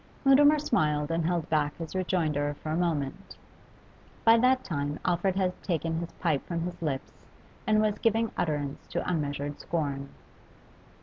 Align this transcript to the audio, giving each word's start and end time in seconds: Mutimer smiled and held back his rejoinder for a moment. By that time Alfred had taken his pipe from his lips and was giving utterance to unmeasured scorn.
Mutimer 0.25 0.57
smiled 0.57 1.11
and 1.11 1.27
held 1.27 1.47
back 1.47 1.77
his 1.77 1.93
rejoinder 1.95 2.55
for 2.63 2.71
a 2.71 2.75
moment. 2.75 3.37
By 4.25 4.35
that 4.39 4.63
time 4.63 4.97
Alfred 5.05 5.35
had 5.35 5.61
taken 5.61 5.99
his 5.99 6.11
pipe 6.13 6.43
from 6.47 6.61
his 6.61 6.81
lips 6.81 7.11
and 7.67 7.83
was 7.83 7.99
giving 7.99 8.31
utterance 8.35 8.87
to 8.87 9.07
unmeasured 9.07 9.59
scorn. 9.59 10.09